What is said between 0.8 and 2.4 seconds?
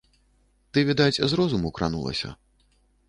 відаць, з розуму кранулася.